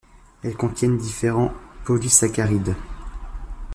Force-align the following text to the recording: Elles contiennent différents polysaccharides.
Elles 0.41 0.57
contiennent 0.57 0.97
différents 0.97 1.53
polysaccharides. 1.85 2.75